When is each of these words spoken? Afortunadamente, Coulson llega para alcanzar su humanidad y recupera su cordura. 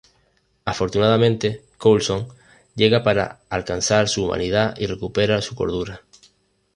Afortunadamente, 0.65 1.61
Coulson 1.77 2.27
llega 2.73 3.03
para 3.03 3.41
alcanzar 3.49 4.09
su 4.09 4.25
humanidad 4.25 4.73
y 4.79 4.87
recupera 4.87 5.43
su 5.43 5.53
cordura. 5.53 6.01